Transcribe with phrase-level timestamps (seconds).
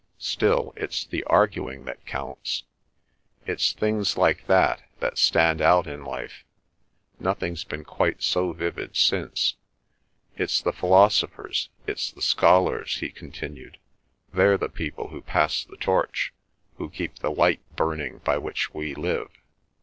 [0.17, 2.63] Still, it's the arguing that counts.
[3.45, 6.43] It's things like that that stand out in life.
[7.19, 9.57] Nothing's been quite so vivid since.
[10.35, 13.77] It's the philosophers, it's the scholars," he continued,
[14.33, 16.33] "they're the people who pass the torch,
[16.77, 19.29] who keep the light burning by which we live.